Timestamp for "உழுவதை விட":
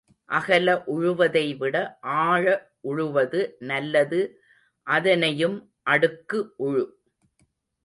0.87-1.75